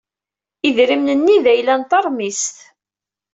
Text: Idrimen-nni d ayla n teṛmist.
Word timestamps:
Idrimen-nni 0.69 1.37
d 1.43 1.45
ayla 1.53 1.75
n 1.79 1.83
teṛmist. 1.89 2.57